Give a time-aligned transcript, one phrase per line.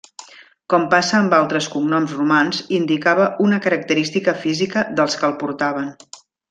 [0.73, 5.97] Com passa amb altres cognoms romans, indicava una característica física dels que el portaven.